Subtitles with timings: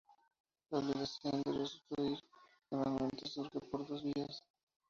[0.71, 2.17] La obligación de restituir
[2.71, 4.43] normalmente surge por dos vías.